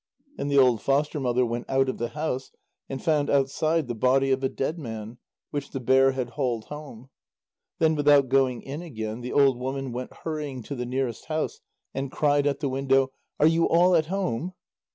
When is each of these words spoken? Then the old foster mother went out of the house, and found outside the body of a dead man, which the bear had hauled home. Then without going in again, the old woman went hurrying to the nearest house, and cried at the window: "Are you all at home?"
Then 0.35 0.47
the 0.47 0.57
old 0.57 0.81
foster 0.81 1.19
mother 1.19 1.45
went 1.45 1.69
out 1.69 1.87
of 1.87 1.99
the 1.99 2.07
house, 2.07 2.49
and 2.89 2.99
found 3.03 3.29
outside 3.29 3.87
the 3.87 3.93
body 3.93 4.31
of 4.31 4.43
a 4.43 4.49
dead 4.49 4.79
man, 4.79 5.19
which 5.51 5.69
the 5.69 5.79
bear 5.79 6.13
had 6.13 6.29
hauled 6.31 6.65
home. 6.65 7.11
Then 7.77 7.93
without 7.93 8.27
going 8.27 8.63
in 8.63 8.81
again, 8.81 9.21
the 9.21 9.31
old 9.33 9.59
woman 9.59 9.91
went 9.91 10.11
hurrying 10.23 10.63
to 10.63 10.73
the 10.75 10.87
nearest 10.87 11.25
house, 11.25 11.61
and 11.93 12.11
cried 12.11 12.47
at 12.47 12.61
the 12.61 12.69
window: 12.69 13.11
"Are 13.39 13.45
you 13.45 13.69
all 13.69 13.93
at 13.95 14.07
home?" 14.07 14.53